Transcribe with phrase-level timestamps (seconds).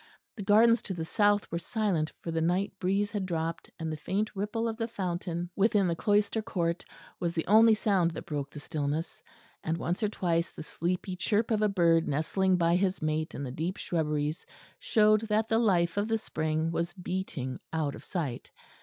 [0.35, 3.95] The gardens to the south were silent, for the night breeze had dropped; and the
[3.95, 6.83] faint ripple of the fountain within the cloister court
[7.19, 9.21] was the only sound that broke the stillness.
[9.63, 13.43] And once or twice the sleepy chirp of a bird nestling by his mate in
[13.43, 14.43] the deep shrubberies
[14.79, 18.49] showed that the life of the spring was beating out of sight.